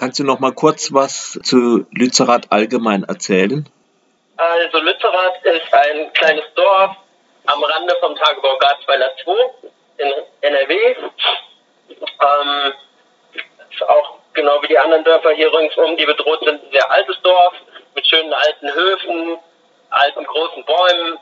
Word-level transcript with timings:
Kannst 0.00 0.18
du 0.18 0.24
noch 0.24 0.40
mal 0.40 0.54
kurz 0.54 0.94
was 0.94 1.38
zu 1.42 1.84
Lützerath 1.90 2.50
allgemein 2.50 3.04
erzählen? 3.04 3.68
Also 4.38 4.78
Lützerath 4.78 5.44
ist 5.44 5.74
ein 5.74 6.10
kleines 6.14 6.46
Dorf 6.54 6.96
am 7.44 7.62
Rande 7.62 7.94
vom 8.00 8.16
Tagebau 8.16 8.56
Garzweiler 8.56 9.10
2 9.22 9.32
in 9.98 10.12
NRW. 10.40 10.96
Ähm, 11.90 12.72
ist 13.70 13.82
auch 13.90 14.14
genau 14.32 14.62
wie 14.62 14.68
die 14.68 14.78
anderen 14.78 15.04
Dörfer 15.04 15.32
hier 15.32 15.52
ringsum, 15.52 15.98
die 15.98 16.06
bedroht 16.06 16.40
sind, 16.46 16.64
ein 16.64 16.72
sehr 16.72 16.90
altes 16.90 17.20
Dorf 17.20 17.52
mit 17.94 18.06
schönen 18.06 18.32
alten 18.32 18.72
Höfen, 18.72 19.38
alten 19.90 20.24
großen 20.24 20.64
Bäumen 20.64 21.18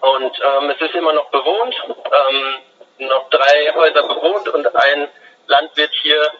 und 0.00 0.32
ähm, 0.40 0.70
es 0.70 0.80
ist 0.80 0.94
immer 0.94 1.12
noch 1.12 1.28
bewohnt. 1.28 1.74
Ähm, 1.88 3.06
noch 3.06 3.28
drei 3.28 3.70
Häuser 3.74 4.02
bewohnt 4.04 4.48
und 4.48 4.66
ein 4.76 5.08
Landwirt 5.46 5.92
hier, 6.00 6.30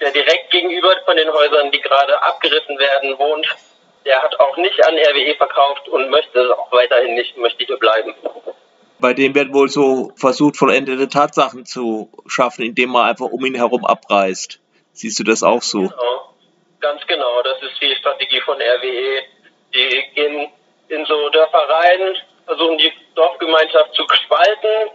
der 0.00 0.10
direkt 0.10 0.50
gegenüber 0.50 0.94
von 1.04 1.16
den 1.16 1.32
Häusern, 1.32 1.70
die 1.70 1.80
gerade 1.80 2.22
abgerissen 2.22 2.78
werden, 2.78 3.18
wohnt. 3.18 3.46
Der 4.04 4.22
hat 4.22 4.38
auch 4.38 4.56
nicht 4.56 4.86
an 4.86 4.94
RWE 4.94 5.34
verkauft 5.36 5.88
und 5.88 6.10
möchte 6.10 6.38
es 6.40 6.50
auch 6.50 6.70
weiterhin 6.72 7.14
nicht, 7.14 7.36
möchte 7.36 7.64
hier 7.64 7.78
bleiben. 7.78 8.14
Bei 8.98 9.14
dem 9.14 9.34
wird 9.34 9.52
wohl 9.52 9.68
so 9.68 10.12
versucht, 10.16 10.56
vollendete 10.56 11.08
Tatsachen 11.08 11.64
zu 11.64 12.10
schaffen, 12.26 12.64
indem 12.64 12.90
man 12.90 13.08
einfach 13.08 13.26
um 13.26 13.44
ihn 13.44 13.54
herum 13.54 13.84
abreißt. 13.84 14.60
Siehst 14.92 15.18
du 15.18 15.24
das 15.24 15.42
auch 15.42 15.62
so? 15.62 15.80
Genau. 15.80 16.34
Ganz 16.80 17.06
genau, 17.06 17.42
das 17.42 17.62
ist 17.62 17.80
die 17.80 17.94
Strategie 17.96 18.40
von 18.42 18.56
RWE. 18.60 19.22
Die 19.74 20.04
gehen 20.14 20.52
in 20.88 21.06
so 21.06 21.30
Dörfer 21.30 21.66
rein, 21.66 22.16
versuchen 22.44 22.76
die 22.76 22.92
Dorfgemeinschaft 23.14 23.94
zu 23.94 24.04
spalten, 24.24 24.90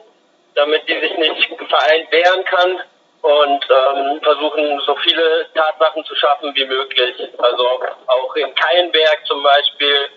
damit 0.53 0.87
die 0.87 0.99
sich 0.99 1.17
nicht 1.17 1.47
vereint 1.67 2.11
wehren 2.11 2.45
kann 2.45 2.79
und 3.21 3.65
ähm, 3.69 4.21
versuchen 4.21 4.81
so 4.85 4.95
viele 5.03 5.47
Tatsachen 5.53 6.03
zu 6.05 6.15
schaffen 6.15 6.53
wie 6.55 6.65
möglich. 6.65 7.15
Also 7.37 7.67
auch 8.07 8.35
in 8.35 8.53
Keienberg 8.55 9.25
zum 9.25 9.43
Beispiel 9.43 10.09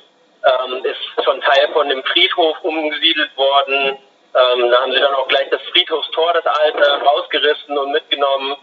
ähm, 0.45 0.85
ist 0.85 1.25
schon 1.25 1.41
Teil 1.41 1.69
von 1.73 1.89
dem 1.89 2.03
Friedhof 2.05 2.57
umgesiedelt 2.63 3.37
worden. 3.37 3.99
Ähm, 4.35 4.71
da 4.71 4.81
haben 4.81 4.93
sie 4.93 5.01
dann 5.01 5.15
auch 5.15 5.29
gleich 5.29 5.49
das 5.51 5.61
Friedhofstor, 5.73 6.33
das 6.35 6.47
alte, 6.47 7.05
rausgerissen 7.05 7.77
und 7.77 7.93
mitgenommen 7.93 8.57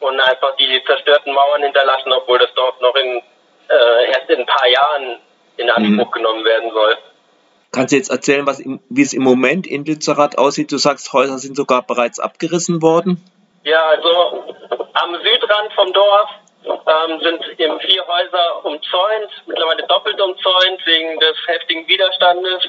und 0.00 0.20
einfach 0.20 0.56
die 0.56 0.82
zerstörten 0.86 1.32
Mauern 1.32 1.62
hinterlassen, 1.62 2.12
obwohl 2.12 2.38
das 2.38 2.52
Dorf 2.54 2.80
noch 2.80 2.94
in, 2.96 3.22
äh, 3.68 4.10
erst 4.10 4.28
in 4.30 4.40
ein 4.40 4.46
paar 4.46 4.68
Jahren 4.68 5.18
in 5.58 5.70
Anspruch 5.70 6.08
mhm. 6.08 6.12
genommen 6.12 6.44
werden 6.44 6.70
soll. 6.72 6.96
Kannst 7.70 7.92
du 7.92 7.96
jetzt 7.96 8.10
erzählen, 8.10 8.46
was 8.46 8.60
im, 8.60 8.80
wie 8.90 9.02
es 9.02 9.12
im 9.12 9.22
Moment 9.22 9.66
in 9.66 9.84
Lützerath 9.84 10.36
aussieht? 10.36 10.72
Du 10.72 10.76
sagst, 10.76 11.12
Häuser 11.12 11.38
sind 11.38 11.56
sogar 11.56 11.82
bereits 11.82 12.20
abgerissen 12.20 12.82
worden. 12.82 13.22
Ja, 13.64 13.82
also 13.84 14.54
am 14.94 15.14
Südrand 15.22 15.72
vom 15.74 15.92
Dorf 15.92 16.30
ähm, 16.64 17.20
sind 17.20 17.60
eben 17.60 17.80
vier 17.80 18.06
Häuser 18.06 18.64
umzäunt, 18.64 19.30
mittlerweile 19.46 19.82
doppelt 19.86 20.20
umzäunt 20.20 20.84
wegen 20.84 21.18
des 21.20 21.36
heftigen 21.46 21.86
Widerstandes. 21.86 22.64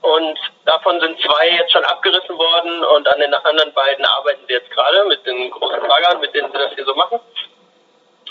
Und 0.00 0.38
davon 0.64 1.00
sind 1.00 1.20
zwei 1.20 1.50
jetzt 1.50 1.72
schon 1.72 1.84
abgerissen 1.84 2.38
worden 2.38 2.84
und 2.84 3.08
an 3.08 3.18
den 3.18 3.34
anderen 3.34 3.72
beiden 3.72 4.04
arbeiten 4.04 4.42
wir 4.46 4.58
jetzt 4.58 4.70
gerade 4.70 5.04
mit 5.06 5.26
den 5.26 5.50
großen 5.50 5.80
Baggern, 5.88 6.20
mit 6.20 6.32
denen 6.34 6.52
sie 6.52 6.58
das 6.58 6.72
hier 6.74 6.84
so 6.84 6.94
machen. 6.94 7.18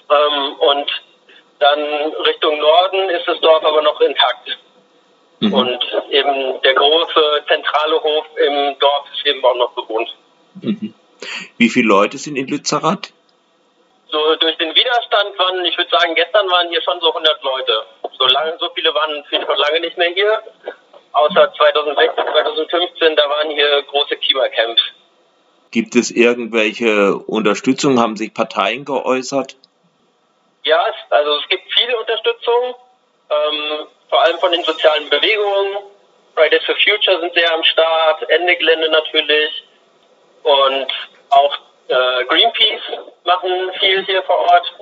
Ähm, 0.09 0.53
und 0.59 0.89
dann 1.59 2.13
Richtung 2.25 2.57
Norden 2.59 3.09
ist 3.09 3.27
das 3.27 3.39
Dorf 3.41 3.65
aber 3.65 3.81
noch 3.81 3.99
intakt. 3.99 4.57
Mhm. 5.39 5.53
Und 5.53 5.83
eben 6.09 6.61
der 6.61 6.73
große 6.73 7.43
zentrale 7.47 8.01
Hof 8.01 8.25
im 8.37 8.79
Dorf 8.79 9.05
ist 9.13 9.25
eben 9.25 9.43
auch 9.43 9.55
noch 9.55 9.71
bewohnt. 9.71 10.15
Mhm. 10.61 10.93
Wie 11.57 11.69
viele 11.69 11.87
Leute 11.87 12.17
sind 12.17 12.35
in 12.35 12.47
Lützerath? 12.47 13.13
So 14.09 14.35
durch 14.37 14.57
den 14.57 14.73
Widerstand 14.73 15.37
waren, 15.37 15.65
ich 15.65 15.77
würde 15.77 15.89
sagen, 15.91 16.15
gestern 16.15 16.49
waren 16.49 16.69
hier 16.69 16.81
schon 16.81 16.99
so 17.01 17.09
100 17.09 17.43
Leute. 17.43 17.85
So 18.17 18.25
lange, 18.25 18.57
so 18.59 18.69
viele 18.73 18.93
waren 18.93 19.23
schon 19.29 19.57
lange 19.57 19.81
nicht 19.81 19.97
mehr 19.97 20.09
hier. 20.09 20.41
Außer 21.11 21.53
2016, 21.53 22.23
2015, 22.23 23.15
da 23.15 23.29
waren 23.29 23.49
hier 23.49 23.83
große 23.83 24.15
Klimacamps. 24.17 24.81
Gibt 25.71 25.95
es 25.95 26.11
irgendwelche 26.11 27.15
Unterstützung? 27.17 27.99
Haben 27.99 28.15
sich 28.15 28.33
Parteien 28.33 28.85
geäußert? 28.85 29.57
Ja, 30.63 30.79
also 31.09 31.31
es 31.41 31.49
gibt 31.49 31.63
viele 31.73 31.97
Unterstützung, 31.97 32.75
ähm, 33.29 33.87
vor 34.09 34.21
allem 34.21 34.37
von 34.39 34.51
den 34.51 34.63
sozialen 34.63 35.09
Bewegungen. 35.09 35.77
Fridays 36.35 36.63
for 36.65 36.75
Future 36.75 37.19
sind 37.19 37.33
sehr 37.33 37.53
am 37.53 37.63
Start, 37.63 38.29
Ende 38.29 38.55
Gelände 38.55 38.89
natürlich. 38.89 39.63
Und 40.43 40.87
auch 41.29 41.57
äh, 41.87 42.25
Greenpeace 42.25 42.81
machen 43.23 43.71
viel 43.79 44.05
hier 44.05 44.23
vor 44.23 44.39
Ort. 44.39 44.73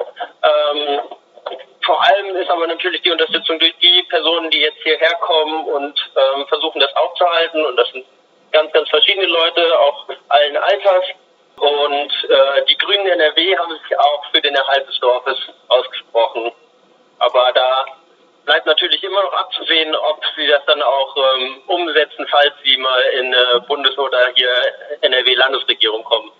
Ähm, 0.44 1.00
vor 1.86 2.04
allem 2.04 2.36
ist 2.36 2.50
aber 2.50 2.66
natürlich 2.66 3.02
die 3.04 3.12
Unterstützung 3.12 3.60
durch 3.60 3.76
die 3.78 4.04
Personen, 4.10 4.50
die 4.50 4.62
jetzt 4.62 4.82
hierher 4.82 5.14
kommen 5.22 5.66
und 5.66 6.12
ähm, 6.16 6.48
versuchen, 6.48 6.80
das 6.80 6.96
aufzuhalten. 6.96 7.64
Und 7.64 7.78
das 7.78 7.88
sind 7.92 8.06
ganz, 8.52 8.72
ganz 8.74 8.90
verschiedene 8.90 9.28
Leute, 9.28 9.80
auch 9.80 10.08
allen 10.30 10.58
Alters. 10.58 11.04
Und 11.58 12.12
äh, 12.30 12.66
die 12.68 12.78
Grünen 12.78 13.08
NRW 13.08 13.58
haben 13.58 13.72
sich 13.72 14.00
auch 14.00 14.26
für 14.32 14.42
den 14.42 14.56
Erhalt 14.56 14.88
des 14.88 15.00
Dorfes 15.00 15.38
ausgesprochen. 15.68 16.52
Aber 17.20 17.52
da 17.54 17.86
bleibt 18.46 18.66
natürlich 18.66 19.04
immer 19.04 19.24
noch 19.24 19.34
abzusehen, 19.34 19.96
ob 19.96 20.22
sie 20.36 20.48
das 20.48 20.66
dann 20.66 20.82
auch 20.82 21.16
ähm, 21.18 21.62
umsetzen, 21.68 22.28
falls 22.30 22.54
sie 22.64 22.78
mal 22.78 23.02
in 23.20 23.34
äh, 23.34 23.60
Bundes- 23.68 23.98
oder 23.98 24.32
hier 24.36 24.50
NRW-Landesregierung 25.85 26.03
kommen. 26.03 26.31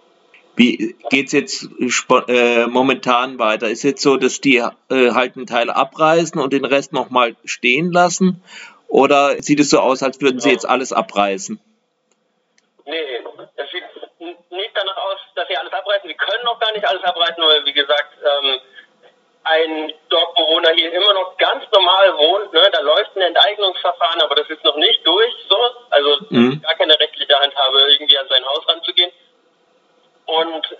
Wie 0.58 0.96
geht 1.10 1.28
es 1.28 1.32
jetzt 1.34 1.68
äh, 2.30 2.66
momentan 2.68 3.40
weiter? 3.40 3.68
Ist 3.68 3.84
jetzt 3.84 4.02
so, 4.02 4.16
dass 4.16 4.40
die 4.40 4.58
äh, 4.58 4.72
halt 4.90 5.36
einen 5.36 5.48
Teil 5.48 5.70
abreißen 5.70 6.40
und 6.40 6.54
den 6.54 6.64
Rest 6.64 6.94
nochmal 6.94 7.36
stehen 7.44 7.92
lassen? 7.92 8.42
Oder 8.88 9.42
sieht 9.42 9.60
es 9.60 9.70
so 9.70 9.80
aus, 9.80 10.02
als 10.02 10.22
würden 10.22 10.40
sie 10.40 10.52
jetzt 10.52 10.66
alles 10.66 10.94
abreißen? 10.94 11.60
Nee, 12.86 13.20
es 13.58 13.72
sieht 13.72 13.84
nicht 14.20 14.72
danach 14.74 14.98
aus, 14.98 15.18
dass 15.36 15.48
sie 15.50 15.58
alles 15.58 15.74
abreißen. 15.74 16.08
Sie 16.08 16.16
können 16.16 16.46
noch 16.46 16.60
gar 16.60 16.72
nicht 16.72 16.88
alles 16.88 17.04
abreißen, 17.04 17.44
weil, 17.44 17.66
wie 17.66 17.74
gesagt, 17.74 18.14
ähm, 18.24 18.60
ein 19.46 19.94
Dorfbewohner 20.10 20.72
hier 20.76 20.92
immer 20.92 21.14
noch 21.14 21.38
ganz 21.38 21.66
normal 21.72 22.18
wohnt. 22.18 22.54
Ne? 22.54 22.62
Da 22.72 22.80
läuft 22.82 23.16
ein 23.16 23.22
Enteignungsverfahren, 23.22 24.22
aber 24.22 24.36
das 24.36 24.50
ist 24.50 24.64
noch 24.64 24.76
nicht 24.76 25.06
durch. 25.06 25.34
So. 25.48 25.58
Also 25.92 26.18
mhm. 26.30 26.62
gar 26.62 26.76
keine 26.76 27.00
rechtliche 27.00 27.40
Handhabe, 27.40 27.92
irgendwie 27.92 28.18
an 28.18 28.28
sein 28.28 28.46
Haus 28.46 28.68
ranzugehen. 28.68 29.12
Und 30.26 30.75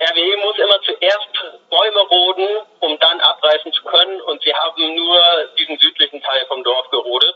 RWE 0.00 0.36
muss 0.38 0.58
immer 0.58 0.80
zuerst 0.82 1.28
Bäume 1.70 2.00
roden, 2.00 2.48
um 2.80 2.98
dann 2.98 3.20
abreißen 3.20 3.72
zu 3.72 3.82
können. 3.84 4.20
Und 4.22 4.42
sie 4.42 4.52
haben 4.52 4.94
nur 4.94 5.20
diesen 5.58 5.78
südlichen 5.78 6.20
Teil 6.20 6.44
vom 6.46 6.64
Dorf 6.64 6.90
gerodet. 6.90 7.34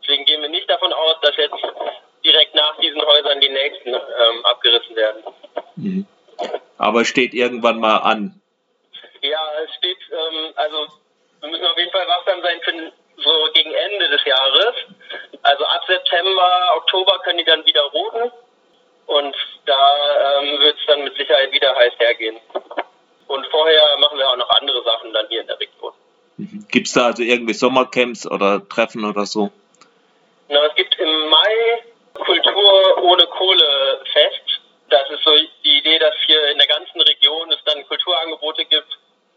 Deswegen 0.00 0.24
gehen 0.24 0.42
wir 0.42 0.48
nicht 0.48 0.68
davon 0.68 0.92
aus, 0.92 1.16
dass 1.20 1.36
jetzt 1.36 1.54
direkt 2.24 2.54
nach 2.54 2.78
diesen 2.78 3.00
Häusern 3.00 3.40
die 3.40 3.48
nächsten 3.48 3.94
ähm, 3.94 4.44
abgerissen 4.44 4.96
werden. 4.96 5.22
Mhm. 5.76 6.06
Aber 6.78 7.04
steht 7.04 7.34
irgendwann 7.34 7.78
mal 7.78 7.98
an. 7.98 8.40
Ja, 9.20 9.40
es 9.64 9.74
steht, 9.76 9.98
ähm, 10.10 10.52
also 10.56 10.86
wir 11.40 11.50
müssen 11.50 11.66
auf 11.66 11.78
jeden 11.78 11.92
Fall 11.92 12.06
wachsam 12.08 12.42
sein 12.42 12.60
für 12.62 12.92
so 13.22 13.52
gegen 13.54 13.72
Ende 13.72 14.08
des 14.08 14.24
Jahres. 14.24 14.74
Also 15.42 15.64
ab 15.64 15.82
September, 15.86 16.74
Oktober 16.76 17.18
können 17.24 17.38
die 17.38 17.44
dann 17.44 17.64
wieder 17.66 17.82
roden. 17.82 18.32
Machen 24.12 24.18
wir 24.18 24.28
auch 24.28 24.36
noch 24.36 24.50
andere 24.60 24.82
Sachen 24.84 25.12
dann 25.12 25.26
hier 25.28 25.40
in 25.40 25.46
der 25.46 25.58
Region. 25.58 25.92
Mhm. 26.36 26.66
Gibt 26.70 26.86
es 26.86 26.92
da 26.92 27.06
also 27.06 27.22
irgendwie 27.22 27.54
Sommercamps 27.54 28.26
oder 28.26 28.66
Treffen 28.68 29.04
oder 29.04 29.26
so? 29.26 29.50
Na, 30.48 30.66
es 30.66 30.74
gibt 30.74 30.81